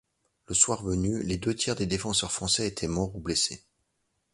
[0.47, 3.63] Le soir venu, les deux tiers des défenseurs français étaient morts ou blessés.